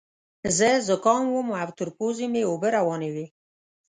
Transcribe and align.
زه 0.57 0.69
ذکام 0.89 1.23
وم 1.31 1.47
او 1.63 1.69
تر 1.77 1.87
پوزې 1.97 2.25
مې 2.33 2.41
اوبه 2.49 2.67
روانې 2.77 3.09
وې. 3.15 3.25